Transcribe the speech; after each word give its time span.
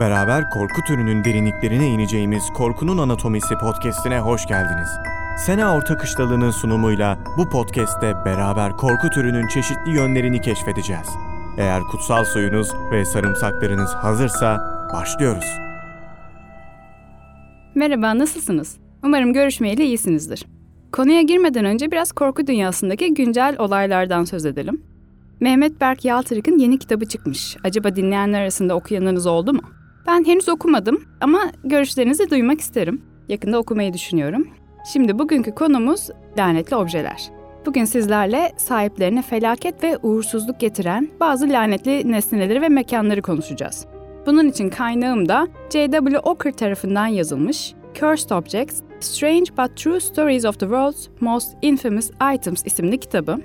Beraber 0.00 0.50
korku 0.50 0.82
türünün 0.86 1.24
derinliklerine 1.24 1.86
ineceğimiz 1.86 2.42
Korkunun 2.54 2.98
Anatomisi 2.98 3.54
podcast'ine 3.60 4.18
hoş 4.20 4.46
geldiniz. 4.46 4.88
Sena 5.38 5.76
Orta 5.76 5.96
Kışlalı'nın 5.96 6.50
sunumuyla 6.50 7.18
bu 7.38 7.48
podcast'te 7.50 8.14
beraber 8.24 8.72
korku 8.72 9.10
türünün 9.10 9.48
çeşitli 9.48 9.90
yönlerini 9.96 10.40
keşfedeceğiz. 10.40 11.08
Eğer 11.58 11.82
kutsal 11.82 12.24
suyunuz 12.24 12.68
ve 12.92 13.04
sarımsaklarınız 13.04 13.90
hazırsa 13.94 14.58
başlıyoruz. 14.92 15.46
Merhaba, 17.74 18.18
nasılsınız? 18.18 18.76
Umarım 19.04 19.32
görüşmeyeli 19.32 19.84
iyisinizdir. 19.84 20.46
Konuya 20.92 21.22
girmeden 21.22 21.64
önce 21.64 21.90
biraz 21.90 22.12
korku 22.12 22.46
dünyasındaki 22.46 23.14
güncel 23.14 23.56
olaylardan 23.58 24.24
söz 24.24 24.46
edelim. 24.46 24.82
Mehmet 25.40 25.80
Berk 25.80 26.04
Yaltırık'ın 26.04 26.58
yeni 26.58 26.78
kitabı 26.78 27.06
çıkmış. 27.06 27.56
Acaba 27.64 27.96
dinleyenler 27.96 28.40
arasında 28.40 28.74
okuyanınız 28.74 29.26
oldu 29.26 29.52
mu? 29.52 29.62
Ben 30.06 30.24
henüz 30.24 30.48
okumadım 30.48 31.04
ama 31.20 31.40
görüşlerinizi 31.64 32.30
duymak 32.30 32.60
isterim. 32.60 33.02
Yakında 33.28 33.58
okumayı 33.58 33.92
düşünüyorum. 33.92 34.48
Şimdi 34.92 35.18
bugünkü 35.18 35.54
konumuz 35.54 36.10
lanetli 36.38 36.76
objeler. 36.76 37.30
Bugün 37.66 37.84
sizlerle 37.84 38.52
sahiplerine 38.56 39.22
felaket 39.22 39.84
ve 39.84 39.98
uğursuzluk 40.02 40.60
getiren 40.60 41.08
bazı 41.20 41.48
lanetli 41.48 42.12
nesneleri 42.12 42.62
ve 42.62 42.68
mekanları 42.68 43.22
konuşacağız. 43.22 43.86
Bunun 44.26 44.48
için 44.48 44.70
kaynağım 44.70 45.28
da 45.28 45.48
J.W. 45.72 46.18
Ocker 46.18 46.52
tarafından 46.52 47.06
yazılmış 47.06 47.74
Cursed 47.94 48.30
Objects, 48.30 48.80
Strange 49.00 49.56
but 49.58 49.76
True 49.76 50.00
Stories 50.00 50.44
of 50.44 50.60
the 50.60 50.66
World's 50.66 51.08
Most 51.20 51.56
Infamous 51.62 52.10
Items 52.34 52.66
isimli 52.66 52.98
kitabı. 52.98 53.38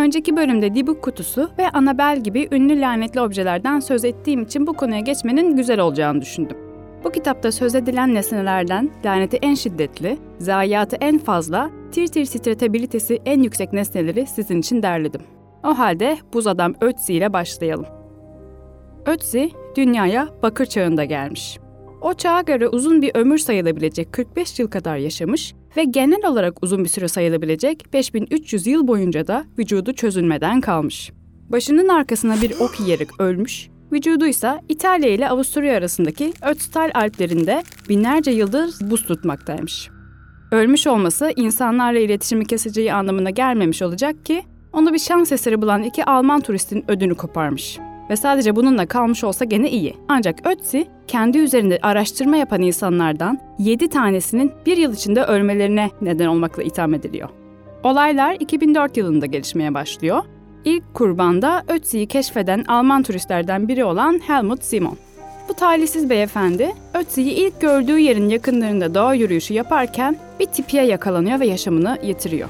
Önceki 0.00 0.36
bölümde 0.36 0.74
Dibuk 0.74 1.02
kutusu 1.02 1.50
ve 1.58 1.70
Annabelle 1.70 2.20
gibi 2.20 2.48
ünlü 2.52 2.80
lanetli 2.80 3.20
objelerden 3.20 3.80
söz 3.80 4.04
ettiğim 4.04 4.42
için 4.42 4.66
bu 4.66 4.72
konuya 4.72 5.00
geçmenin 5.00 5.56
güzel 5.56 5.80
olacağını 5.80 6.20
düşündüm. 6.20 6.56
Bu 7.04 7.10
kitapta 7.10 7.52
söz 7.52 7.74
edilen 7.74 8.14
nesnelerden 8.14 8.90
laneti 9.04 9.36
en 9.36 9.54
şiddetli, 9.54 10.18
zayiatı 10.38 10.96
en 10.96 11.18
fazla, 11.18 11.70
tir 11.92 12.06
tir 12.06 12.26
titretebilitesi 12.26 13.18
en 13.26 13.42
yüksek 13.42 13.72
nesneleri 13.72 14.26
sizin 14.26 14.60
için 14.60 14.82
derledim. 14.82 15.22
O 15.64 15.78
halde 15.78 16.18
buz 16.32 16.46
adam 16.46 16.74
Ötzi 16.80 17.14
ile 17.14 17.32
başlayalım. 17.32 17.86
Ötzi, 19.06 19.50
dünyaya 19.76 20.28
bakır 20.42 20.66
çağında 20.66 21.04
gelmiş. 21.04 21.58
O 22.00 22.14
çağa 22.14 22.40
göre 22.40 22.68
uzun 22.68 23.02
bir 23.02 23.10
ömür 23.14 23.38
sayılabilecek 23.38 24.12
45 24.12 24.58
yıl 24.58 24.68
kadar 24.68 24.96
yaşamış 24.96 25.54
ve 25.76 25.84
genel 25.84 26.26
olarak 26.26 26.62
uzun 26.62 26.84
bir 26.84 26.88
süre 26.88 27.08
sayılabilecek 27.08 27.92
5300 27.92 28.66
yıl 28.66 28.88
boyunca 28.88 29.26
da 29.26 29.44
vücudu 29.58 29.92
çözülmeden 29.92 30.60
kalmış. 30.60 31.12
Başının 31.48 31.88
arkasına 31.88 32.42
bir 32.42 32.50
ok 32.60 32.80
yiyerek 32.80 33.20
ölmüş, 33.20 33.68
vücudu 33.92 34.26
ise 34.26 34.60
İtalya 34.68 35.08
ile 35.08 35.28
Avusturya 35.28 35.76
arasındaki 35.76 36.32
Ötztal 36.42 36.90
Alplerinde 36.94 37.62
binlerce 37.88 38.30
yıldır 38.30 38.74
buz 38.80 39.06
tutmaktaymış. 39.06 39.88
Ölmüş 40.52 40.86
olması 40.86 41.32
insanlarla 41.36 41.98
iletişimi 41.98 42.46
keseceği 42.46 42.92
anlamına 42.92 43.30
gelmemiş 43.30 43.82
olacak 43.82 44.24
ki 44.24 44.42
onu 44.72 44.92
bir 44.92 44.98
şans 44.98 45.32
eseri 45.32 45.62
bulan 45.62 45.82
iki 45.82 46.04
Alman 46.04 46.40
turistin 46.40 46.84
ödünü 46.88 47.14
koparmış. 47.14 47.78
Ve 48.10 48.16
sadece 48.16 48.56
bununla 48.56 48.86
kalmış 48.86 49.24
olsa 49.24 49.44
gene 49.44 49.70
iyi. 49.70 49.96
Ancak 50.08 50.46
Ötzi, 50.46 50.86
kendi 51.06 51.38
üzerinde 51.38 51.78
araştırma 51.82 52.36
yapan 52.36 52.62
insanlardan 52.62 53.38
7 53.58 53.88
tanesinin 53.88 54.52
bir 54.66 54.76
yıl 54.76 54.94
içinde 54.94 55.24
ölmelerine 55.24 55.90
neden 56.00 56.26
olmakla 56.26 56.62
itham 56.62 56.94
ediliyor. 56.94 57.28
Olaylar 57.84 58.36
2004 58.40 58.96
yılında 58.96 59.26
gelişmeye 59.26 59.74
başlıyor. 59.74 60.22
İlk 60.64 60.94
kurban 60.94 61.42
da 61.42 61.62
Ötzi'yi 61.68 62.06
keşfeden 62.06 62.64
Alman 62.68 63.02
turistlerden 63.02 63.68
biri 63.68 63.84
olan 63.84 64.20
Helmut 64.26 64.64
Simon. 64.64 64.96
Bu 65.48 65.54
talihsiz 65.54 66.10
beyefendi, 66.10 66.72
Ötzi'yi 66.94 67.32
ilk 67.32 67.60
gördüğü 67.60 67.98
yerin 67.98 68.28
yakınlarında 68.28 68.94
doğa 68.94 69.14
yürüyüşü 69.14 69.54
yaparken 69.54 70.16
bir 70.40 70.46
tipiye 70.46 70.84
yakalanıyor 70.84 71.40
ve 71.40 71.46
yaşamını 71.46 71.98
yitiriyor. 72.02 72.48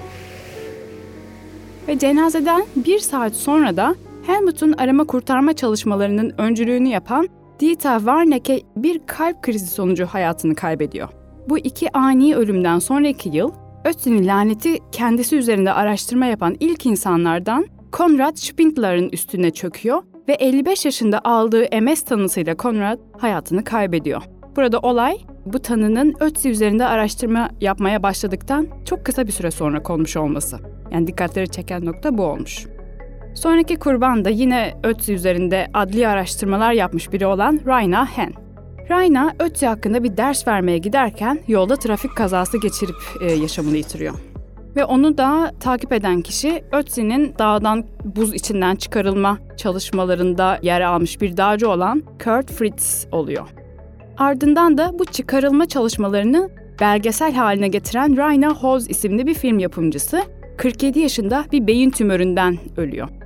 Ve 1.88 1.98
cenazeden 1.98 2.62
bir 2.76 2.98
saat 2.98 3.34
sonra 3.34 3.76
da 3.76 3.94
Helmut'un 4.30 4.72
arama 4.72 5.04
kurtarma 5.04 5.52
çalışmalarının 5.52 6.32
öncülüğünü 6.38 6.88
yapan 6.88 7.28
Dieter 7.60 7.98
Warnecke 7.98 8.60
bir 8.76 9.00
kalp 9.06 9.42
krizi 9.42 9.66
sonucu 9.66 10.06
hayatını 10.06 10.54
kaybediyor. 10.54 11.08
Bu 11.48 11.58
iki 11.58 11.96
ani 11.96 12.36
ölümden 12.36 12.78
sonraki 12.78 13.28
yıl, 13.28 13.52
Ötzi'nin 13.84 14.26
laneti 14.26 14.78
kendisi 14.92 15.36
üzerinde 15.36 15.72
araştırma 15.72 16.26
yapan 16.26 16.56
ilk 16.60 16.86
insanlardan 16.86 17.66
Konrad 17.92 18.36
Spindler'ın 18.36 19.08
üstüne 19.08 19.50
çöküyor 19.50 20.02
ve 20.28 20.32
55 20.32 20.84
yaşında 20.84 21.20
aldığı 21.24 21.80
MS 21.82 22.02
tanısıyla 22.02 22.56
Konrad 22.56 22.98
hayatını 23.18 23.64
kaybediyor. 23.64 24.22
Burada 24.56 24.78
olay 24.78 25.18
bu 25.46 25.58
tanının 25.58 26.14
Ötzi 26.20 26.50
üzerinde 26.50 26.86
araştırma 26.86 27.50
yapmaya 27.60 28.02
başladıktan 28.02 28.68
çok 28.84 29.06
kısa 29.06 29.26
bir 29.26 29.32
süre 29.32 29.50
sonra 29.50 29.82
konmuş 29.82 30.16
olması. 30.16 30.58
Yani 30.92 31.06
dikkatleri 31.06 31.48
çeken 31.48 31.84
nokta 31.84 32.18
bu 32.18 32.22
olmuş. 32.22 32.66
Sonraki 33.34 33.76
kurban 33.76 34.24
da 34.24 34.30
yine 34.30 34.74
Ötzi 34.84 35.14
üzerinde 35.14 35.66
adli 35.74 36.08
araştırmalar 36.08 36.72
yapmış 36.72 37.12
biri 37.12 37.26
olan 37.26 37.60
Raina 37.66 38.06
Hen. 38.06 38.32
Raina, 38.90 39.34
Ötzi 39.38 39.66
hakkında 39.66 40.04
bir 40.04 40.16
ders 40.16 40.48
vermeye 40.48 40.78
giderken 40.78 41.40
yolda 41.48 41.76
trafik 41.76 42.16
kazası 42.16 42.60
geçirip 42.60 42.96
e, 43.20 43.32
yaşamını 43.32 43.76
yitiriyor. 43.76 44.14
Ve 44.76 44.84
onu 44.84 45.18
da 45.18 45.52
takip 45.60 45.92
eden 45.92 46.22
kişi 46.22 46.64
Ötzi'nin 46.72 47.34
dağdan 47.38 47.84
buz 48.04 48.34
içinden 48.34 48.76
çıkarılma 48.76 49.38
çalışmalarında 49.56 50.58
yer 50.62 50.80
almış 50.80 51.20
bir 51.20 51.36
dağcı 51.36 51.70
olan 51.70 52.02
Kurt 52.24 52.50
Fritz 52.50 53.06
oluyor. 53.12 53.48
Ardından 54.18 54.78
da 54.78 54.98
bu 54.98 55.04
çıkarılma 55.04 55.68
çalışmalarını 55.68 56.50
belgesel 56.80 57.34
haline 57.34 57.68
getiren 57.68 58.16
Raina 58.16 58.54
Hoz 58.54 58.90
isimli 58.90 59.26
bir 59.26 59.34
film 59.34 59.58
yapımcısı 59.58 60.22
47 60.58 60.98
yaşında 60.98 61.44
bir 61.52 61.66
beyin 61.66 61.90
tümöründen 61.90 62.58
ölüyor. 62.76 63.19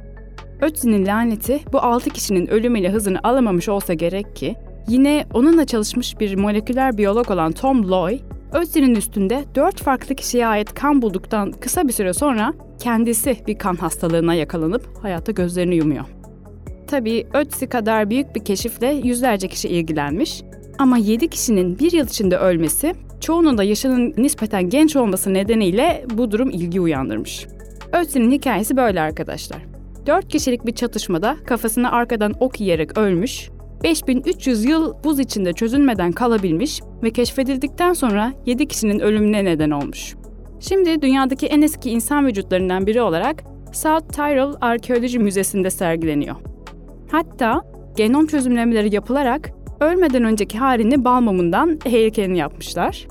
Ötzi'nin 0.65 1.07
laneti 1.07 1.61
bu 1.73 1.79
6 1.79 2.11
kişinin 2.11 2.47
ölümüyle 2.47 2.91
hızını 2.91 3.19
alamamış 3.23 3.69
olsa 3.69 3.95
gerek 3.95 4.37
ki 4.37 4.57
yine 4.89 5.27
onunla 5.35 5.65
çalışmış 5.65 6.21
bir 6.21 6.37
moleküler 6.37 6.99
biyolog 6.99 7.31
olan 7.31 7.53
Tom 7.53 7.91
Loy, 7.91 8.19
Ötzi'nin 8.53 8.95
üstünde 8.95 9.45
4 9.55 9.83
farklı 9.83 10.15
kişiye 10.15 10.47
ait 10.47 10.75
kan 10.75 11.03
bulduktan 11.03 11.53
kısa 11.53 11.89
bir 11.89 11.93
süre 11.93 12.13
sonra 12.13 12.55
kendisi 12.79 13.37
bir 13.47 13.59
kan 13.59 13.75
hastalığına 13.75 14.35
yakalanıp 14.35 14.89
hayata 15.03 15.33
gözlerini 15.33 15.75
yumuyor. 15.75 16.05
Tabii 16.87 17.27
Ötzi 17.35 17.67
kadar 17.67 18.11
büyük 18.11 18.35
bir 18.37 18.45
keşifle 18.45 18.89
yüzlerce 19.05 19.49
kişi 19.49 19.69
ilgilenmiş 19.69 20.43
ama 20.79 20.99
7 20.99 21.29
kişinin 21.29 21.79
bir 21.79 21.93
yıl 21.93 22.07
içinde 22.07 22.37
ölmesi, 22.37 22.95
çoğunun 23.21 23.59
da 23.59 23.65
yaşının 23.65 24.15
nispeten 24.17 24.69
genç 24.69 24.97
olması 24.97 25.35
nedeniyle 25.35 26.05
bu 26.15 26.31
durum 26.31 26.51
ilgi 26.51 26.81
uyandırmış. 26.81 27.47
Ötzi'nin 27.93 28.31
hikayesi 28.31 28.77
böyle 28.77 29.01
arkadaşlar. 29.01 29.74
4 30.07 30.29
kişilik 30.29 30.67
bir 30.67 30.73
çatışmada 30.73 31.37
kafasına 31.47 31.91
arkadan 31.91 32.35
ok 32.41 32.61
yiyerek 32.61 32.99
ölmüş, 32.99 33.51
5300 33.85 34.65
yıl 34.65 34.95
buz 35.05 35.19
içinde 35.19 35.53
çözülmeden 35.53 36.13
kalabilmiş 36.13 36.81
ve 37.03 37.11
keşfedildikten 37.11 37.93
sonra 37.93 38.33
7 38.47 38.69
kişinin 38.69 38.99
ölümüne 39.01 39.45
neden 39.45 39.71
olmuş. 39.71 40.15
Şimdi 40.61 41.03
dünyadaki 41.03 41.47
en 41.47 41.63
eski 41.63 41.91
insan 41.91 42.27
vücutlarından 42.27 42.87
biri 42.87 43.03
olarak 43.03 43.43
South 43.73 44.09
Tyrol 44.13 44.55
Arkeoloji 44.61 45.19
Müzesi'nde 45.19 45.71
sergileniyor. 45.71 46.37
Hatta 47.11 47.63
genom 47.97 48.27
çözümlemeleri 48.27 48.95
yapılarak 48.95 49.51
ölmeden 49.81 50.25
önceki 50.25 50.59
halini 50.59 51.05
bal 51.05 51.21
mumundan 51.21 51.79
heykelini 51.85 52.39
yapmışlar. 52.39 53.07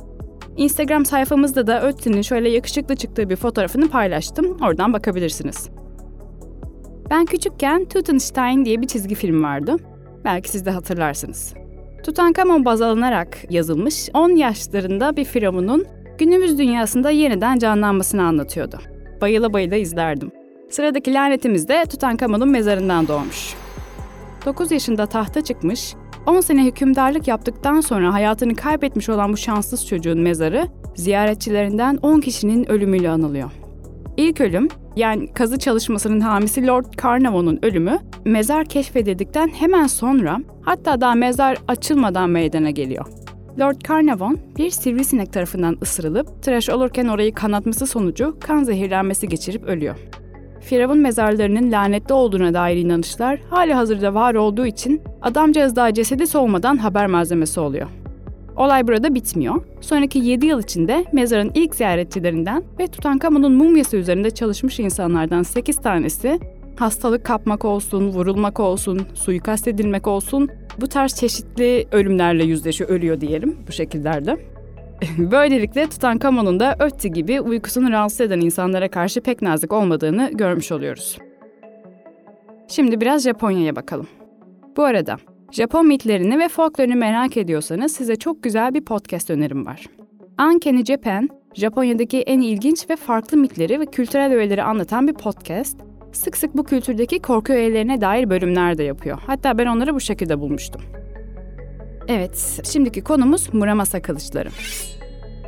Instagram 0.57 1.05
sayfamızda 1.05 1.67
da 1.67 1.87
Ötzi'nin 1.87 2.21
şöyle 2.21 2.49
yakışıklı 2.49 2.95
çıktığı 2.95 3.29
bir 3.29 3.35
fotoğrafını 3.35 3.89
paylaştım. 3.89 4.57
Oradan 4.61 4.93
bakabilirsiniz. 4.93 5.69
Ben 7.09 7.25
küçükken 7.25 7.85
Tutenstein 7.85 8.65
diye 8.65 8.81
bir 8.81 8.87
çizgi 8.87 9.15
film 9.15 9.43
vardı. 9.43 9.75
Belki 10.25 10.49
siz 10.49 10.65
de 10.65 10.71
hatırlarsınız. 10.71 11.53
Tutankamon 12.03 12.65
baz 12.65 12.81
alınarak 12.81 13.37
yazılmış 13.49 14.09
10 14.13 14.29
yaşlarında 14.29 15.17
bir 15.17 15.25
firavunun 15.25 15.85
günümüz 16.17 16.57
dünyasında 16.57 17.09
yeniden 17.09 17.59
canlanmasını 17.59 18.23
anlatıyordu. 18.23 18.79
Bayıla 19.21 19.53
bayıla 19.53 19.75
izlerdim. 19.75 20.31
Sıradaki 20.69 21.13
lanetimiz 21.13 21.67
de 21.67 21.85
Tutankamon'un 21.85 22.49
mezarından 22.49 23.07
doğmuş. 23.07 23.53
9 24.45 24.71
yaşında 24.71 25.05
tahta 25.05 25.41
çıkmış, 25.41 25.95
10 26.27 26.41
sene 26.41 26.65
hükümdarlık 26.65 27.27
yaptıktan 27.27 27.81
sonra 27.81 28.13
hayatını 28.13 28.55
kaybetmiş 28.55 29.09
olan 29.09 29.33
bu 29.33 29.37
şanssız 29.37 29.87
çocuğun 29.87 30.19
mezarı 30.19 30.67
ziyaretçilerinden 30.95 31.99
10 32.01 32.19
kişinin 32.19 32.71
ölümüyle 32.71 33.09
anılıyor. 33.09 33.51
İlk 34.17 34.41
ölüm, 34.41 34.67
yani 34.95 35.33
kazı 35.33 35.59
çalışmasının 35.59 36.19
hamisi 36.19 36.67
Lord 36.67 36.85
Carnarvon'un 37.03 37.59
ölümü, 37.61 37.99
mezar 38.25 38.65
keşfedildikten 38.65 39.47
hemen 39.47 39.87
sonra, 39.87 40.39
hatta 40.61 41.01
daha 41.01 41.15
mezar 41.15 41.57
açılmadan 41.67 42.29
meydana 42.29 42.69
geliyor. 42.69 43.05
Lord 43.59 43.81
Carnarvon 43.87 44.39
bir 44.57 44.69
sivrisinek 44.69 45.33
tarafından 45.33 45.77
ısırılıp 45.81 46.43
tıraş 46.43 46.69
olurken 46.69 47.07
orayı 47.07 47.33
kanatması 47.33 47.87
sonucu 47.87 48.37
kan 48.39 48.63
zehirlenmesi 48.63 49.27
geçirip 49.27 49.63
ölüyor. 49.63 49.95
Firavun 50.61 50.97
mezarlarının 50.97 51.71
lanetli 51.71 52.13
olduğuna 52.13 52.53
dair 52.53 52.77
inanışlar 52.77 53.39
hali 53.49 53.73
hazırda 53.73 54.13
var 54.13 54.35
olduğu 54.35 54.65
için 54.65 55.01
adamcağız 55.21 55.75
daha 55.75 55.93
cesedi 55.93 56.27
soğumadan 56.27 56.77
haber 56.77 57.07
malzemesi 57.07 57.59
oluyor. 57.59 57.87
Olay 58.55 58.87
burada 58.87 59.15
bitmiyor. 59.15 59.63
Sonraki 59.81 60.19
7 60.19 60.45
yıl 60.45 60.63
içinde 60.63 61.05
mezarın 61.11 61.51
ilk 61.55 61.75
ziyaretçilerinden 61.75 62.63
ve 62.79 62.87
Tutankamon'un 62.87 63.51
mumyası 63.51 63.97
üzerinde 63.97 64.31
çalışmış 64.31 64.79
insanlardan 64.79 65.43
8 65.43 65.77
tanesi 65.77 66.39
hastalık 66.79 67.25
kapmak 67.25 67.65
olsun, 67.65 68.09
vurulmak 68.09 68.59
olsun, 68.59 69.01
suikast 69.13 69.67
edilmek 69.67 70.07
olsun 70.07 70.49
bu 70.81 70.87
tarz 70.87 71.15
çeşitli 71.15 71.87
ölümlerle 71.91 72.43
yüzleşiyor, 72.43 72.89
ölüyor 72.89 73.21
diyelim 73.21 73.57
bu 73.67 73.71
şekillerde. 73.71 74.37
Böylelikle 75.17 75.89
Tutankamon'un 75.89 76.59
da 76.59 76.75
Ötti 76.79 77.11
gibi 77.11 77.41
uykusunu 77.41 77.91
rahatsız 77.91 78.21
eden 78.21 78.39
insanlara 78.39 78.91
karşı 78.91 79.21
pek 79.21 79.41
nazik 79.41 79.73
olmadığını 79.73 80.31
görmüş 80.33 80.71
oluyoruz. 80.71 81.17
Şimdi 82.67 83.01
biraz 83.01 83.23
Japonya'ya 83.23 83.75
bakalım. 83.75 84.07
Bu 84.77 84.83
arada 84.83 85.17
Japon 85.53 85.87
mitlerini 85.87 86.39
ve 86.39 86.47
folklorunu 86.47 86.95
merak 86.95 87.37
ediyorsanız 87.37 87.91
size 87.91 88.15
çok 88.15 88.43
güzel 88.43 88.73
bir 88.73 88.85
podcast 88.85 89.29
önerim 89.29 89.65
var. 89.65 89.85
Uncanny 90.41 90.85
Japan, 90.85 91.29
Japonya'daki 91.53 92.21
en 92.21 92.41
ilginç 92.41 92.89
ve 92.89 92.95
farklı 92.95 93.37
mitleri 93.37 93.79
ve 93.79 93.85
kültürel 93.85 94.33
öğeleri 94.33 94.63
anlatan 94.63 95.07
bir 95.07 95.13
podcast. 95.13 95.77
Sık 96.11 96.37
sık 96.37 96.57
bu 96.57 96.63
kültürdeki 96.63 97.19
korku 97.19 97.53
öğelerine 97.53 98.01
dair 98.01 98.29
bölümler 98.29 98.77
de 98.77 98.83
yapıyor. 98.83 99.19
Hatta 99.27 99.57
ben 99.57 99.65
onları 99.65 99.95
bu 99.95 99.99
şekilde 99.99 100.39
bulmuştum. 100.39 100.81
Evet, 102.07 102.61
şimdiki 102.63 103.01
konumuz 103.01 103.53
Muramasa 103.53 104.01
kılıçları. 104.01 104.49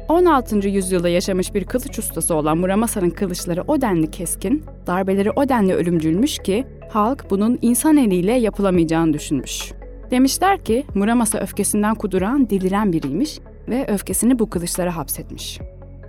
16. 0.09 0.67
yüzyılda 0.67 1.09
yaşamış 1.09 1.53
bir 1.53 1.63
kılıç 1.63 1.99
ustası 1.99 2.35
olan 2.35 2.57
Muramasa'nın 2.57 3.09
kılıçları 3.09 3.63
o 3.67 3.81
denli 3.81 4.11
keskin, 4.11 4.63
darbeleri 4.87 5.31
o 5.31 5.49
denli 5.49 5.73
ölümcülmüş 5.73 6.39
ki 6.39 6.65
halk 6.89 7.25
bunun 7.29 7.59
insan 7.61 7.97
eliyle 7.97 8.33
yapılamayacağını 8.33 9.13
düşünmüş. 9.13 9.73
Demişler 10.11 10.63
ki 10.63 10.85
Muramasa 10.95 11.39
öfkesinden 11.39 11.95
kuduran, 11.95 12.49
deliren 12.49 12.93
biriymiş 12.93 13.39
ve 13.67 13.87
öfkesini 13.87 14.39
bu 14.39 14.49
kılıçlara 14.49 14.95
hapsetmiş. 14.95 15.59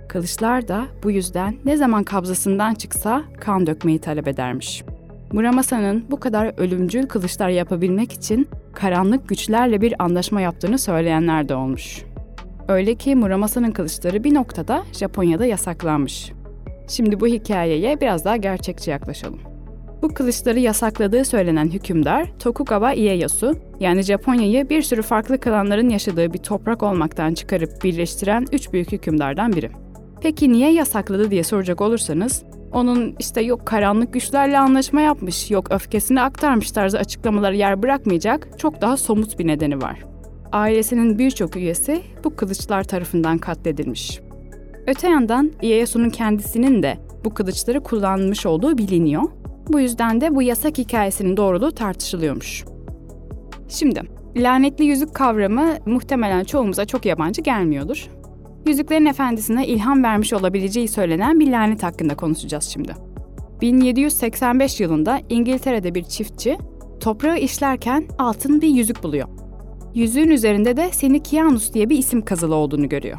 Kılıçlar 0.07 0.67
da 0.67 0.85
bu 1.03 1.11
yüzden 1.11 1.55
ne 1.65 1.77
zaman 1.77 2.03
kabzasından 2.03 2.73
çıksa 2.73 3.23
kan 3.39 3.67
dökmeyi 3.67 3.99
talep 3.99 4.27
edermiş. 4.27 4.83
Muramasa'nın 5.31 6.05
bu 6.11 6.19
kadar 6.19 6.53
ölümcül 6.57 7.07
kılıçlar 7.07 7.49
yapabilmek 7.49 8.13
için 8.13 8.47
karanlık 8.73 9.29
güçlerle 9.29 9.81
bir 9.81 10.03
anlaşma 10.03 10.41
yaptığını 10.41 10.79
söyleyenler 10.79 11.49
de 11.49 11.55
olmuş. 11.55 12.03
Öyle 12.67 12.95
ki 12.95 13.15
Muramasa'nın 13.15 13.71
kılıçları 13.71 14.23
bir 14.23 14.33
noktada 14.33 14.83
Japonya'da 14.93 15.45
yasaklanmış. 15.45 16.31
Şimdi 16.87 17.19
bu 17.19 17.27
hikayeye 17.27 18.01
biraz 18.01 18.25
daha 18.25 18.37
gerçekçi 18.37 18.91
yaklaşalım. 18.91 19.56
Bu 20.01 20.13
kılıçları 20.13 20.59
yasakladığı 20.59 21.25
söylenen 21.25 21.67
hükümdar 21.67 22.27
Tokugawa 22.39 22.93
Ieyasu, 22.93 23.55
yani 23.79 24.01
Japonya'yı 24.01 24.69
bir 24.69 24.81
sürü 24.81 25.01
farklı 25.01 25.39
klanların 25.39 25.89
yaşadığı 25.89 26.33
bir 26.33 26.37
toprak 26.37 26.83
olmaktan 26.83 27.33
çıkarıp 27.33 27.83
birleştiren 27.83 28.45
üç 28.51 28.73
büyük 28.73 28.91
hükümdardan 28.91 29.53
biri. 29.53 29.69
Peki 30.21 30.51
niye 30.51 30.73
yasakladı 30.73 31.31
diye 31.31 31.43
soracak 31.43 31.81
olursanız, 31.81 32.43
onun 32.73 33.15
işte 33.19 33.41
yok 33.41 33.65
karanlık 33.65 34.13
güçlerle 34.13 34.59
anlaşma 34.59 35.01
yapmış, 35.01 35.51
yok 35.51 35.71
öfkesini 35.71 36.21
aktarmış 36.21 36.71
tarzı 36.71 36.99
açıklamaları 36.99 37.55
yer 37.55 37.83
bırakmayacak 37.83 38.47
çok 38.57 38.81
daha 38.81 38.97
somut 38.97 39.39
bir 39.39 39.47
nedeni 39.47 39.81
var. 39.81 40.03
Ailesinin 40.51 41.19
birçok 41.19 41.55
üyesi 41.55 42.01
bu 42.23 42.35
kılıçlar 42.35 42.83
tarafından 42.83 43.37
katledilmiş. 43.37 44.19
Öte 44.87 45.09
yandan 45.09 45.51
Ieyasu'nun 45.61 46.09
kendisinin 46.09 46.83
de 46.83 46.97
bu 47.25 47.33
kılıçları 47.33 47.83
kullanmış 47.83 48.45
olduğu 48.45 48.77
biliniyor. 48.77 49.23
Bu 49.69 49.79
yüzden 49.79 50.21
de 50.21 50.35
bu 50.35 50.41
yasak 50.41 50.77
hikayesinin 50.77 51.37
doğruluğu 51.37 51.71
tartışılıyormuş. 51.71 52.65
Şimdi, 53.69 54.01
lanetli 54.35 54.85
yüzük 54.85 55.13
kavramı 55.13 55.73
muhtemelen 55.85 56.43
çoğumuza 56.43 56.85
çok 56.85 57.05
yabancı 57.05 57.41
gelmiyordur. 57.41 58.07
Yüzüklerin 58.67 59.05
Efendisi'ne 59.05 59.67
ilham 59.67 60.03
vermiş 60.03 60.33
olabileceği 60.33 60.87
söylenen 60.87 61.39
bir 61.39 61.51
lanet 61.51 61.83
hakkında 61.83 62.15
konuşacağız 62.15 62.63
şimdi. 62.63 62.93
1785 63.61 64.79
yılında 64.79 65.21
İngiltere'de 65.29 65.95
bir 65.95 66.03
çiftçi 66.03 66.57
toprağı 66.99 67.37
işlerken 67.37 68.07
altın 68.19 68.61
bir 68.61 68.67
yüzük 68.67 69.03
buluyor. 69.03 69.27
Yüzüğün 69.95 70.29
üzerinde 70.29 70.77
de 70.77 70.89
Senikianus 70.91 71.73
diye 71.73 71.89
bir 71.89 71.97
isim 71.97 72.21
kazılı 72.21 72.55
olduğunu 72.55 72.89
görüyor. 72.89 73.17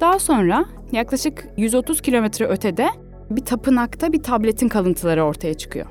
Daha 0.00 0.18
sonra 0.18 0.64
yaklaşık 0.92 1.48
130 1.56 2.00
kilometre 2.00 2.46
ötede 2.46 2.88
bir 3.30 3.44
tapınakta 3.44 4.12
bir 4.12 4.22
tabletin 4.22 4.68
kalıntıları 4.68 5.24
ortaya 5.24 5.54
çıkıyor. 5.54 5.86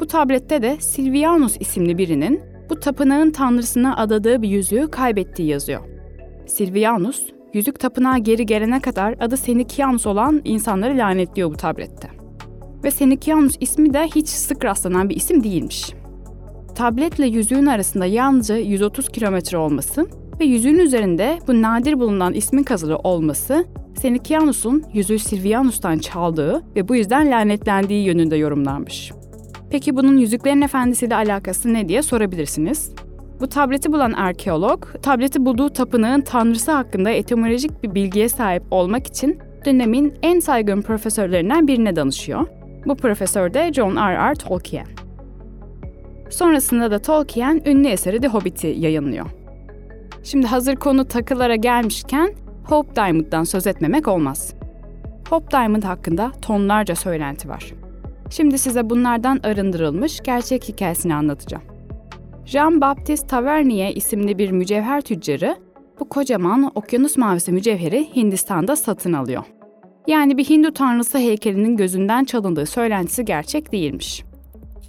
Bu 0.00 0.06
tablette 0.06 0.62
de 0.62 0.76
Silvianus 0.80 1.56
isimli 1.60 1.98
birinin 1.98 2.40
bu 2.70 2.80
tapınağın 2.80 3.30
tanrısına 3.30 3.96
adadığı 3.96 4.42
bir 4.42 4.48
yüzüğü 4.48 4.90
kaybettiği 4.90 5.48
yazıyor. 5.48 5.80
Silvianus, 6.46 7.22
yüzük 7.52 7.80
tapınağa 7.80 8.18
geri 8.18 8.46
gelene 8.46 8.80
kadar 8.80 9.14
adı 9.20 9.36
Senikianus 9.36 10.06
olan 10.06 10.40
insanları 10.44 10.98
lanetliyor 10.98 11.52
bu 11.52 11.56
tablette. 11.56 12.08
Ve 12.84 12.90
Senikianus 12.90 13.56
ismi 13.60 13.94
de 13.94 14.06
hiç 14.06 14.28
sık 14.28 14.64
rastlanan 14.64 15.08
bir 15.08 15.16
isim 15.16 15.44
değilmiş. 15.44 15.92
Tabletle 16.74 17.26
yüzüğün 17.26 17.66
arasında 17.66 18.06
yalnızca 18.06 18.56
130 18.56 19.08
kilometre 19.08 19.58
olması 19.58 20.06
ve 20.40 20.44
yüzüğün 20.44 20.78
üzerinde 20.78 21.38
bu 21.48 21.62
nadir 21.62 22.00
bulunan 22.00 22.34
ismin 22.34 22.62
kazılı 22.62 22.96
olması 22.96 23.64
Senikianus'un 24.02 24.84
yüzüğü 24.92 25.18
Silvianus'tan 25.18 25.98
çaldığı 25.98 26.62
ve 26.76 26.88
bu 26.88 26.96
yüzden 26.96 27.30
lanetlendiği 27.30 28.04
yönünde 28.04 28.36
yorumlanmış. 28.36 29.12
Peki 29.70 29.96
bunun 29.96 30.16
Yüzüklerin 30.16 30.62
Efendisi 30.62 31.06
ile 31.06 31.14
alakası 31.14 31.72
ne 31.72 31.88
diye 31.88 32.02
sorabilirsiniz. 32.02 32.92
Bu 33.40 33.48
tableti 33.48 33.92
bulan 33.92 34.12
arkeolog, 34.12 34.86
tableti 35.02 35.46
bulduğu 35.46 35.70
tapınağın 35.70 36.20
tanrısı 36.20 36.72
hakkında 36.72 37.10
etimolojik 37.10 37.82
bir 37.82 37.94
bilgiye 37.94 38.28
sahip 38.28 38.62
olmak 38.70 39.06
için 39.06 39.38
dönemin 39.64 40.14
en 40.22 40.40
saygın 40.40 40.82
profesörlerinden 40.82 41.68
birine 41.68 41.96
danışıyor. 41.96 42.46
Bu 42.86 42.96
profesör 42.96 43.54
de 43.54 43.72
John 43.72 43.96
R. 43.96 44.30
R. 44.30 44.34
Tolkien. 44.34 44.86
Sonrasında 46.30 46.90
da 46.90 46.98
Tolkien 46.98 47.62
ünlü 47.66 47.88
eseri 47.88 48.20
The 48.20 48.28
Hobbit'i 48.28 48.66
yayınlıyor. 48.66 49.26
Şimdi 50.22 50.46
hazır 50.46 50.76
konu 50.76 51.08
takılara 51.08 51.56
gelmişken 51.56 52.34
Hope 52.64 52.96
Diamond'dan 52.96 53.44
söz 53.44 53.66
etmemek 53.66 54.08
olmaz. 54.08 54.54
Hope 55.30 55.50
Diamond 55.50 55.82
hakkında 55.82 56.32
tonlarca 56.42 56.94
söylenti 56.96 57.48
var. 57.48 57.72
Şimdi 58.30 58.58
size 58.58 58.90
bunlardan 58.90 59.40
arındırılmış 59.42 60.20
gerçek 60.20 60.68
hikayesini 60.68 61.14
anlatacağım. 61.14 61.64
Jean-Baptiste 62.46 63.26
Tavernier 63.26 63.96
isimli 63.96 64.38
bir 64.38 64.50
mücevher 64.50 65.00
tüccarı 65.00 65.56
bu 66.00 66.08
kocaman 66.08 66.72
okyanus 66.74 67.16
mavisi 67.16 67.52
mücevheri 67.52 68.08
Hindistan'da 68.16 68.76
satın 68.76 69.12
alıyor. 69.12 69.42
Yani 70.06 70.38
bir 70.38 70.44
Hindu 70.44 70.72
tanrısı 70.74 71.18
heykelinin 71.18 71.76
gözünden 71.76 72.24
çalındığı 72.24 72.66
söylentisi 72.66 73.24
gerçek 73.24 73.72
değilmiş. 73.72 74.24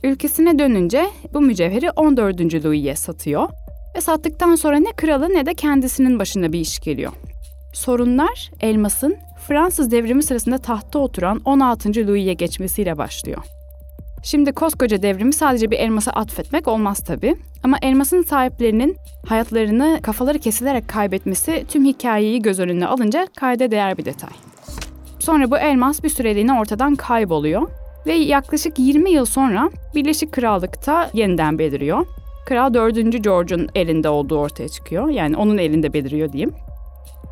Ülkesine 0.04 0.60
dönünce 0.60 1.06
bu 1.34 1.42
mücevheri 1.42 1.92
14. 1.92 2.66
Louis'ye 2.66 2.96
satıyor 2.96 3.50
ve 3.96 4.02
sattıktan 4.02 4.56
sonra 4.56 4.80
ne 4.80 4.92
kralı 4.92 5.30
ne 5.30 5.46
de 5.46 5.54
kendisinin 5.54 6.20
başına 6.20 6.54
bir 6.54 6.60
iş 6.60 6.80
geliyor. 6.80 7.14
Sorunlar 7.74 8.52
elmasın 8.62 9.18
Fransız 9.48 9.92
devrimi 9.92 10.24
sırasında 10.24 10.58
tahtta 10.58 11.00
oturan 11.00 11.42
16. 11.46 12.08
Louis'ye 12.08 12.34
geçmesiyle 12.34 12.98
başlıyor. 12.98 13.44
Şimdi 14.24 14.52
koskoca 14.52 15.02
devrimi 15.02 15.34
sadece 15.34 15.72
bir 15.72 15.80
elmasa 15.80 16.12
atfetmek 16.12 16.68
olmaz 16.68 17.00
tabi. 17.00 17.36
Ama 17.64 17.78
elmasın 17.82 18.22
sahiplerinin 18.22 18.98
hayatlarını 19.28 20.00
kafaları 20.04 20.40
kesilerek 20.40 20.88
kaybetmesi 20.88 21.66
tüm 21.70 21.86
hikayeyi 21.86 22.42
göz 22.42 22.60
önüne 22.60 22.88
alınca 22.88 23.28
kayda 23.36 23.72
değer 23.72 23.98
bir 23.98 24.06
detay. 24.06 24.32
Sonra 25.20 25.52
bu 25.52 25.58
elmas 25.58 26.04
bir 26.04 26.10
süreliğine 26.10 26.60
ortadan 26.60 26.96
kayboluyor 26.96 27.70
ve 28.06 28.14
yaklaşık 28.14 28.80
20 28.80 29.12
yıl 29.12 29.26
sonra 29.26 29.70
Birleşik 29.96 30.32
Krallık'ta 30.32 31.10
yeniden 31.14 31.60
beliriyor. 31.60 32.06
Kral 32.46 32.74
4. 32.74 33.24
George'un 33.24 33.70
elinde 33.76 34.10
olduğu 34.10 34.38
ortaya 34.38 34.70
çıkıyor. 34.70 35.10
Yani 35.10 35.38
onun 35.38 35.58
elinde 35.58 35.94
beliriyor 35.94 36.34
diyeyim. 36.34 36.54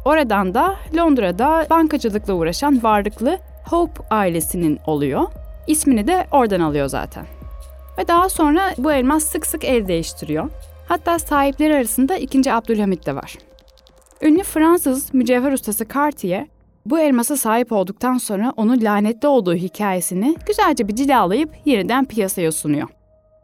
Oradan 0.06 0.54
da 0.54 0.76
Londra'da 0.98 1.68
bankacılıkla 1.70 2.34
uğraşan 2.34 2.84
varlıklı 2.84 3.40
Hope 3.70 4.04
ailesinin 4.10 4.80
oluyor. 4.86 5.24
İsmini 5.68 6.08
de 6.08 6.28
oradan 6.32 6.60
alıyor 6.60 6.88
zaten. 6.88 7.26
Ve 7.98 8.08
daha 8.08 8.30
sonra 8.30 8.74
bu 8.78 8.92
elmas 8.92 9.24
sık 9.24 9.46
sık 9.46 9.66
el 9.66 9.88
değiştiriyor. 9.88 10.50
Hatta 10.88 11.20
sahipleri 11.20 11.76
arasında 11.76 12.18
2. 12.18 12.54
Abdülhamit 12.54 13.06
de 13.06 13.16
var. 13.16 13.38
Ünlü 14.22 14.44
Fransız 14.44 15.14
mücevher 15.14 15.52
ustası 15.52 15.88
Cartier, 15.94 16.48
bu 16.86 17.00
elmasa 17.00 17.38
sahip 17.38 17.72
olduktan 17.72 18.18
sonra 18.18 18.54
onun 18.58 18.82
lanetli 18.82 19.28
olduğu 19.28 19.56
hikayesini 19.56 20.36
güzelce 20.48 20.88
bir 20.88 20.96
cilalayıp 20.96 21.50
yeniden 21.66 22.06
piyasaya 22.06 22.52
sunuyor. 22.52 22.88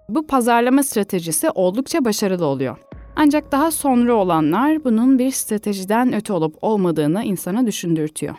Bu 0.10 0.28
pazarlama 0.28 0.84
stratejisi 0.84 1.50
oldukça 1.50 2.06
başarılı 2.06 2.46
oluyor. 2.46 2.78
Ancak 3.20 3.52
daha 3.52 3.72
sonra 3.72 4.14
olanlar 4.14 4.84
bunun 4.84 5.20
bir 5.20 5.32
stratejiden 5.32 6.14
öte 6.14 6.34
olup 6.34 6.56
olmadığını 6.62 7.24
insana 7.24 7.68
düşündürtüyor. 7.68 8.36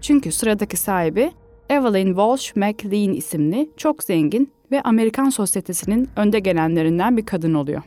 Çünkü 0.00 0.32
sıradaki 0.32 0.76
sahibi 0.76 1.32
Evelyn 1.70 2.06
Walsh 2.06 2.56
McLean 2.56 3.12
isimli 3.12 3.70
çok 3.76 4.02
zengin 4.02 4.52
ve 4.70 4.82
Amerikan 4.82 5.30
sosyetesinin 5.30 6.08
önde 6.16 6.38
gelenlerinden 6.38 7.16
bir 7.16 7.26
kadın 7.26 7.54
oluyor. 7.54 7.82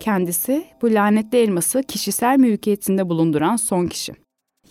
Kendisi 0.00 0.64
bu 0.82 0.94
lanetli 0.94 1.38
elması 1.38 1.82
kişisel 1.82 2.38
mülkiyetinde 2.38 3.08
bulunduran 3.08 3.56
son 3.56 3.86
kişi. 3.86 4.14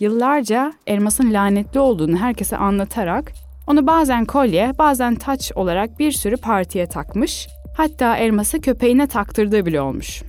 Yıllarca 0.00 0.72
elmasın 0.86 1.32
lanetli 1.32 1.80
olduğunu 1.80 2.16
herkese 2.16 2.56
anlatarak 2.56 3.32
onu 3.66 3.86
bazen 3.86 4.24
kolye, 4.24 4.72
bazen 4.78 5.14
taç 5.14 5.52
olarak 5.54 5.98
bir 5.98 6.12
sürü 6.12 6.36
partiye 6.36 6.86
takmış, 6.86 7.48
hatta 7.76 8.16
elması 8.16 8.60
köpeğine 8.60 9.06
taktırdığı 9.06 9.66
bile 9.66 9.80
olmuş. 9.80 10.22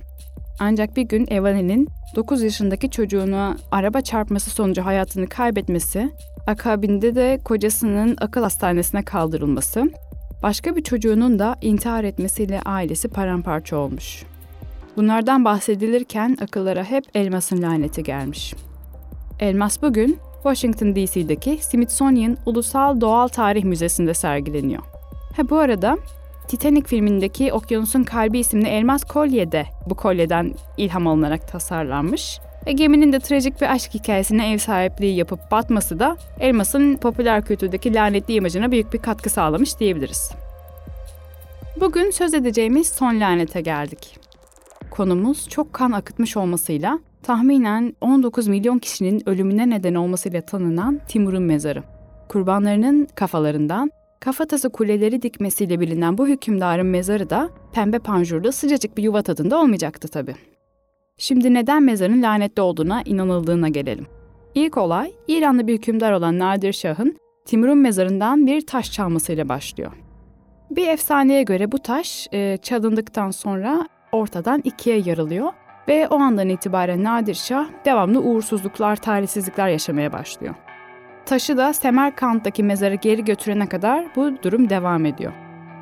Ancak 0.58 0.96
bir 0.96 1.02
gün 1.02 1.26
Evelyn'in 1.30 1.88
9 2.16 2.42
yaşındaki 2.42 2.90
çocuğuna 2.90 3.56
araba 3.70 4.00
çarpması 4.00 4.50
sonucu 4.50 4.84
hayatını 4.84 5.26
kaybetmesi, 5.26 6.10
akabinde 6.46 7.14
de 7.14 7.40
kocasının 7.44 8.16
akıl 8.20 8.42
hastanesine 8.42 9.02
kaldırılması, 9.02 9.90
başka 10.42 10.76
bir 10.76 10.82
çocuğunun 10.82 11.38
da 11.38 11.56
intihar 11.60 12.04
etmesiyle 12.04 12.60
ailesi 12.64 13.08
paramparça 13.08 13.76
olmuş. 13.76 14.22
Bunlardan 14.96 15.44
bahsedilirken 15.44 16.36
akıllara 16.40 16.84
hep 16.84 17.04
elmasın 17.14 17.62
laneti 17.62 18.02
gelmiş. 18.02 18.54
Elmas 19.40 19.82
bugün 19.82 20.18
Washington 20.42 20.96
DC'deki 20.96 21.58
Smithsonian 21.62 22.36
Ulusal 22.46 23.00
Doğal 23.00 23.28
Tarih 23.28 23.64
Müzesi'nde 23.64 24.14
sergileniyor. 24.14 24.82
Ha 25.36 25.48
bu 25.50 25.56
arada 25.58 25.96
Titanic 26.48 26.86
filmindeki 26.86 27.52
Okyanusun 27.52 28.04
Kalbi 28.04 28.38
isimli 28.38 28.68
elmas 28.68 29.04
kolye 29.04 29.52
de 29.52 29.66
bu 29.86 29.94
kolyeden 29.94 30.54
ilham 30.76 31.06
alınarak 31.06 31.48
tasarlanmış. 31.48 32.38
Ve 32.66 32.72
geminin 32.72 33.12
de 33.12 33.20
trajik 33.20 33.60
bir 33.60 33.72
aşk 33.72 33.94
hikayesine 33.94 34.52
ev 34.52 34.58
sahipliği 34.58 35.16
yapıp 35.16 35.50
batması 35.50 35.98
da 35.98 36.16
elmasın 36.40 36.96
popüler 36.96 37.44
kültürdeki 37.44 37.94
lanetli 37.94 38.34
imajına 38.34 38.70
büyük 38.70 38.92
bir 38.92 38.98
katkı 38.98 39.30
sağlamış 39.30 39.80
diyebiliriz. 39.80 40.32
Bugün 41.80 42.10
söz 42.10 42.34
edeceğimiz 42.34 42.88
son 42.88 43.20
lanete 43.20 43.60
geldik. 43.60 44.18
Konumuz 44.90 45.48
çok 45.48 45.72
kan 45.72 45.92
akıtmış 45.92 46.36
olmasıyla 46.36 46.98
tahminen 47.22 47.96
19 48.00 48.48
milyon 48.48 48.78
kişinin 48.78 49.28
ölümüne 49.28 49.70
neden 49.70 49.94
olmasıyla 49.94 50.40
tanınan 50.40 51.00
Timur'un 51.08 51.42
mezarı. 51.42 51.82
Kurbanlarının 52.28 53.08
kafalarından 53.14 53.90
kafatası 54.20 54.70
kuleleri 54.70 55.22
dikmesiyle 55.22 55.80
bilinen 55.80 56.18
bu 56.18 56.28
hükümdarın 56.28 56.86
mezarı 56.86 57.30
da 57.30 57.50
pembe 57.72 57.98
panjurlu 57.98 58.52
sıcacık 58.52 58.96
bir 58.96 59.02
yuva 59.02 59.22
tadında 59.22 59.60
olmayacaktı 59.60 60.08
tabii. 60.08 60.34
Şimdi 61.18 61.54
neden 61.54 61.82
mezarın 61.82 62.22
lanetli 62.22 62.62
olduğuna 62.62 63.02
inanıldığına 63.02 63.68
gelelim. 63.68 64.06
İlk 64.54 64.76
olay 64.76 65.12
İranlı 65.28 65.66
bir 65.66 65.74
hükümdar 65.74 66.12
olan 66.12 66.38
Nadir 66.38 66.72
Şah'ın 66.72 67.16
Timur'un 67.44 67.78
mezarından 67.78 68.46
bir 68.46 68.66
taş 68.66 68.92
çalmasıyla 68.92 69.48
başlıyor. 69.48 69.92
Bir 70.70 70.88
efsaneye 70.88 71.42
göre 71.42 71.72
bu 71.72 71.78
taş 71.78 72.28
e, 72.32 72.56
çalındıktan 72.62 73.30
sonra 73.30 73.88
ortadan 74.12 74.60
ikiye 74.64 74.98
yarılıyor 74.98 75.52
ve 75.88 76.08
o 76.08 76.18
andan 76.18 76.48
itibaren 76.48 77.04
Nadir 77.04 77.34
Şah 77.34 77.66
devamlı 77.84 78.20
uğursuzluklar, 78.20 78.96
talihsizlikler 78.96 79.68
yaşamaya 79.68 80.12
başlıyor. 80.12 80.54
Taşı 81.26 81.56
da 81.56 81.72
Semerkant'taki 81.72 82.62
mezarı 82.62 82.94
geri 82.94 83.24
götürene 83.24 83.66
kadar 83.66 84.04
bu 84.16 84.42
durum 84.42 84.70
devam 84.70 85.06
ediyor. 85.06 85.32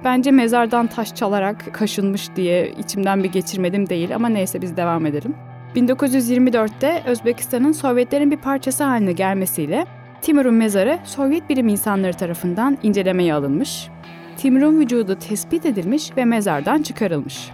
Bence 0.04 0.30
mezardan 0.30 0.86
taş 0.86 1.14
çalarak 1.14 1.74
kaşınmış 1.74 2.36
diye 2.36 2.70
içimden 2.70 3.24
bir 3.24 3.32
geçirmedim 3.32 3.88
değil 3.88 4.14
ama 4.14 4.28
neyse 4.28 4.62
biz 4.62 4.76
devam 4.76 5.06
edelim. 5.06 5.34
1924'te 5.76 7.02
Özbekistan'ın 7.06 7.72
Sovyetlerin 7.72 8.30
bir 8.30 8.36
parçası 8.36 8.84
haline 8.84 9.12
gelmesiyle 9.12 9.86
Timur'un 10.22 10.54
mezarı 10.54 10.98
Sovyet 11.04 11.48
bilim 11.48 11.68
insanları 11.68 12.12
tarafından 12.12 12.78
incelemeye 12.82 13.34
alınmış. 13.34 13.88
Timur'un 14.36 14.80
vücudu 14.80 15.18
tespit 15.18 15.66
edilmiş 15.66 16.16
ve 16.16 16.24
mezardan 16.24 16.82
çıkarılmış. 16.82 17.50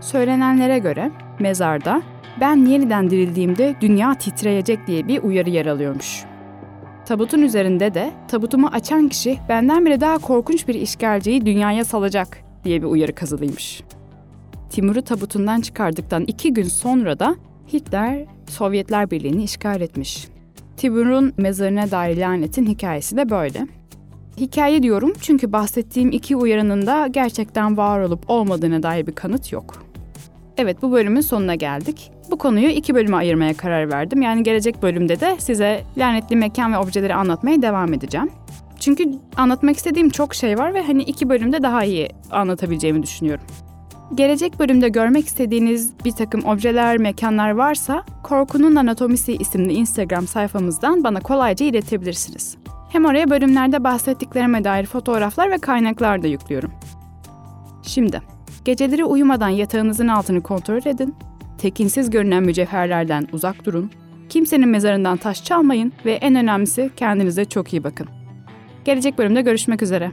Söylenenlere 0.00 0.78
göre 0.78 1.10
mezarda 1.38 2.02
ben 2.40 2.56
yeniden 2.56 3.10
dirildiğimde 3.10 3.74
dünya 3.80 4.14
titreyecek 4.14 4.86
diye 4.86 5.08
bir 5.08 5.22
uyarı 5.22 5.50
yer 5.50 5.66
alıyormuş. 5.66 6.29
Tabutun 7.06 7.42
üzerinde 7.42 7.94
de 7.94 8.10
tabutumu 8.28 8.66
açan 8.66 9.08
kişi 9.08 9.38
benden 9.48 9.86
bile 9.86 10.00
daha 10.00 10.18
korkunç 10.18 10.68
bir 10.68 10.74
işgalciyi 10.74 11.46
dünyaya 11.46 11.84
salacak 11.84 12.38
diye 12.64 12.82
bir 12.82 12.86
uyarı 12.86 13.14
kazılıymış. 13.14 13.82
Timur'u 14.70 15.02
tabutundan 15.02 15.60
çıkardıktan 15.60 16.24
iki 16.24 16.54
gün 16.54 16.68
sonra 16.68 17.18
da 17.18 17.36
Hitler 17.72 18.24
Sovyetler 18.48 19.10
Birliği'ni 19.10 19.44
işgal 19.44 19.80
etmiş. 19.80 20.28
Timur'un 20.76 21.32
mezarına 21.36 21.90
dair 21.90 22.16
lanetin 22.16 22.66
hikayesi 22.66 23.16
de 23.16 23.30
böyle. 23.30 23.66
Hikaye 24.36 24.82
diyorum 24.82 25.12
çünkü 25.20 25.52
bahsettiğim 25.52 26.10
iki 26.10 26.36
uyarının 26.36 26.86
da 26.86 27.06
gerçekten 27.06 27.76
var 27.76 28.00
olup 28.00 28.30
olmadığına 28.30 28.82
dair 28.82 29.06
bir 29.06 29.12
kanıt 29.12 29.52
yok. 29.52 29.89
Evet 30.62 30.82
bu 30.82 30.92
bölümün 30.92 31.20
sonuna 31.20 31.54
geldik. 31.54 32.10
Bu 32.30 32.38
konuyu 32.38 32.68
iki 32.68 32.94
bölüme 32.94 33.16
ayırmaya 33.16 33.54
karar 33.54 33.90
verdim. 33.90 34.22
Yani 34.22 34.42
gelecek 34.42 34.82
bölümde 34.82 35.20
de 35.20 35.36
size 35.38 35.84
lanetli 35.96 36.36
mekan 36.36 36.72
ve 36.72 36.78
objeleri 36.78 37.14
anlatmaya 37.14 37.62
devam 37.62 37.94
edeceğim. 37.94 38.30
Çünkü 38.80 39.04
anlatmak 39.36 39.76
istediğim 39.76 40.10
çok 40.10 40.34
şey 40.34 40.58
var 40.58 40.74
ve 40.74 40.82
hani 40.82 41.02
iki 41.02 41.28
bölümde 41.28 41.62
daha 41.62 41.84
iyi 41.84 42.08
anlatabileceğimi 42.30 43.02
düşünüyorum. 43.02 43.44
Gelecek 44.14 44.58
bölümde 44.58 44.88
görmek 44.88 45.26
istediğiniz 45.26 45.92
bir 46.04 46.12
takım 46.12 46.44
objeler, 46.44 46.98
mekanlar 46.98 47.50
varsa 47.50 48.04
Korkunun 48.22 48.76
Anatomisi 48.76 49.32
isimli 49.32 49.72
Instagram 49.72 50.26
sayfamızdan 50.26 51.04
bana 51.04 51.20
kolayca 51.20 51.66
iletebilirsiniz. 51.66 52.56
Hem 52.92 53.04
oraya 53.04 53.30
bölümlerde 53.30 53.84
bahsettiklerime 53.84 54.64
dair 54.64 54.86
fotoğraflar 54.86 55.50
ve 55.50 55.58
kaynaklar 55.58 56.22
da 56.22 56.26
yüklüyorum. 56.26 56.72
Şimdi, 57.82 58.22
geceleri 58.64 59.04
uyumadan 59.04 59.48
yatağınızın 59.48 60.08
altını 60.08 60.42
kontrol 60.42 60.86
edin, 60.86 61.14
tekinsiz 61.58 62.10
görünen 62.10 62.42
mücevherlerden 62.42 63.28
uzak 63.32 63.64
durun, 63.64 63.90
kimsenin 64.28 64.68
mezarından 64.68 65.16
taş 65.16 65.44
çalmayın 65.44 65.92
ve 66.04 66.12
en 66.12 66.34
önemlisi 66.34 66.90
kendinize 66.96 67.44
çok 67.44 67.72
iyi 67.72 67.84
bakın. 67.84 68.08
Gelecek 68.84 69.18
bölümde 69.18 69.42
görüşmek 69.42 69.82
üzere. 69.82 70.12